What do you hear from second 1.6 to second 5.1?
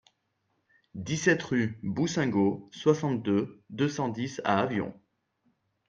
Boussingault, soixante-deux, deux cent dix à Avion